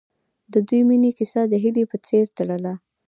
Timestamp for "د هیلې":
1.47-1.83